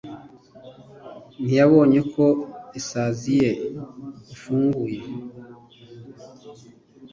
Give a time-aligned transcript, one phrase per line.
[1.43, 2.25] ntiyabonye ko
[2.79, 3.51] isazi ye
[4.33, 4.99] ifunguye.